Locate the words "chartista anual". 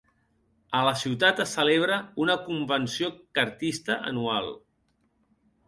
3.39-4.53